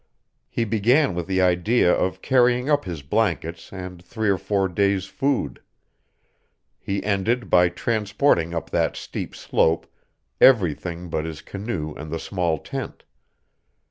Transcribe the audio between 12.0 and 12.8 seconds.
the small